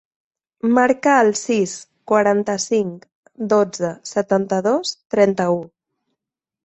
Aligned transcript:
Marca 0.77 1.11
el 1.23 1.27
sis, 1.39 1.73
quaranta-cinc, 2.11 3.05
dotze, 3.55 3.93
setanta-dos, 4.13 4.99
trenta-u. 5.17 5.61